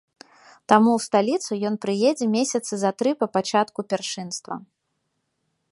Таму 0.71 0.89
ў 0.97 0.99
сталіцу 1.07 1.51
ён 1.71 1.75
прыедзе 1.83 2.27
месяцы 2.37 2.73
за 2.85 2.91
тры 3.01 3.11
па 3.19 3.27
пачатку 3.39 3.79
першынства. 3.95 4.53